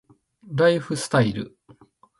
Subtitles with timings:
[0.55, 1.55] ライフスタイル